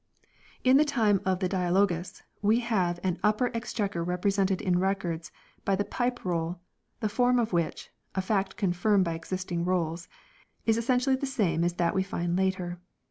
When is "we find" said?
11.93-12.35